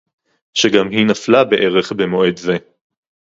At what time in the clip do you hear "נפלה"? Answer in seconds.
1.05-1.43